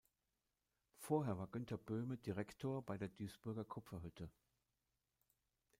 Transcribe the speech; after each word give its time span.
Vorher 0.97 1.37
war 1.37 1.45
Günter 1.45 1.77
Böhme 1.77 2.17
Direktor 2.17 2.83
bei 2.83 2.97
der 2.97 3.07
Duisburger 3.09 3.63
Kupferhütte. 3.63 4.31